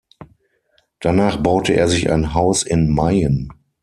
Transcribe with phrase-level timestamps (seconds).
[0.99, 3.53] Danach baute er sich ein Haus in Mayen.